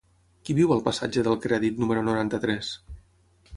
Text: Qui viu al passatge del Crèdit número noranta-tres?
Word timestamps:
Qui 0.47 0.55
viu 0.59 0.73
al 0.75 0.81
passatge 0.87 1.23
del 1.27 1.37
Crèdit 1.45 1.79
número 1.85 2.05
noranta-tres? 2.11 2.75